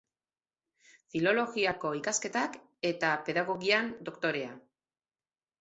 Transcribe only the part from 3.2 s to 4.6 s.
Pedagogian doktorea.